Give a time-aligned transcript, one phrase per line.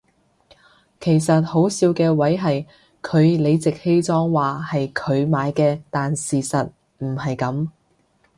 [0.99, 2.65] 其實好笑嘅位係
[3.03, 7.67] 佢理直氣壯話係佢買嘅但事實唔係噉